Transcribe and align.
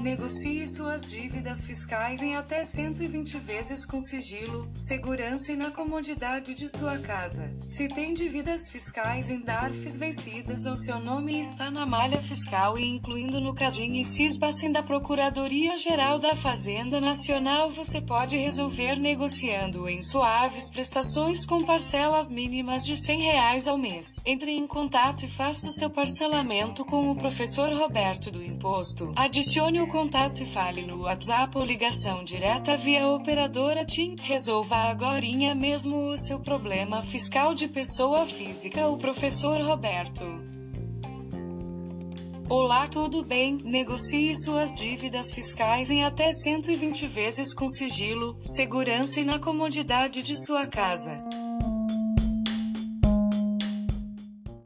Negocie 0.00 0.64
suas 0.64 1.04
dívidas 1.04 1.64
fiscais 1.64 2.22
em 2.22 2.36
até 2.36 2.62
120 2.62 3.36
vezes 3.38 3.84
com 3.84 3.98
sigilo, 3.98 4.68
segurança 4.72 5.50
e 5.50 5.56
na 5.56 5.72
comodidade 5.72 6.54
de 6.54 6.68
sua 6.68 6.98
casa. 6.98 7.52
Se 7.58 7.88
tem 7.88 8.14
dívidas 8.14 8.68
fiscais 8.68 9.30
em 9.30 9.40
DARFs 9.40 9.96
vencidas 9.96 10.66
ou 10.66 10.76
seu 10.76 11.00
nome 11.00 11.40
está 11.40 11.68
na 11.68 11.84
malha 11.84 12.22
fiscal 12.22 12.78
e 12.78 12.84
incluindo 12.84 13.40
no 13.40 13.52
CADIM 13.52 13.98
e 13.98 14.04
CISBACEN 14.04 14.70
da 14.70 14.84
Procuradoria-Geral 14.84 16.20
da 16.20 16.36
Fazenda 16.36 17.00
Nacional, 17.00 17.70
você 17.70 18.00
pode 18.00 18.36
resolver 18.36 19.00
negociando 19.00 19.88
em 19.88 20.00
suaves 20.00 20.70
prestações 20.70 21.44
com 21.44 21.64
parcelas 21.64 22.30
mínimas 22.30 22.84
de 22.84 22.96
100 22.96 23.20
reais 23.20 23.66
ao 23.66 23.76
mês. 23.76 24.22
Entre 24.24 24.52
em 24.52 24.66
contato 24.66 25.24
e 25.24 25.28
faça 25.28 25.68
o 25.68 25.72
seu 25.72 25.90
parcelamento 25.90 26.84
com 26.84 27.10
o 27.10 27.16
professor 27.16 27.72
Roberto 27.72 28.30
do 28.30 28.44
Imposto. 28.44 29.12
Adicione 29.24 29.80
o 29.80 29.86
contato 29.86 30.42
e 30.42 30.44
fale 30.44 30.82
no 30.82 31.04
WhatsApp 31.04 31.56
ou 31.56 31.64
ligação 31.64 32.22
direta 32.22 32.76
via 32.76 33.08
operadora 33.08 33.82
TIM. 33.82 34.16
Resolva 34.20 34.76
agora 34.76 35.24
mesmo 35.54 36.10
o 36.10 36.18
seu 36.18 36.38
problema 36.38 37.00
fiscal 37.00 37.54
de 37.54 37.66
pessoa 37.66 38.26
física. 38.26 38.86
O 38.86 38.98
professor 38.98 39.58
Roberto. 39.62 40.24
Olá, 42.50 42.86
tudo 42.86 43.24
bem? 43.24 43.56
Negocie 43.64 44.36
suas 44.36 44.74
dívidas 44.74 45.32
fiscais 45.32 45.90
em 45.90 46.04
até 46.04 46.30
120 46.30 47.06
vezes 47.06 47.54
com 47.54 47.66
sigilo, 47.66 48.36
segurança 48.42 49.20
e 49.20 49.24
na 49.24 49.38
comodidade 49.38 50.22
de 50.22 50.36
sua 50.36 50.66
casa. 50.66 51.18